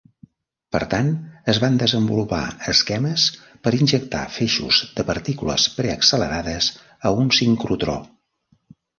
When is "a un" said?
7.11-7.29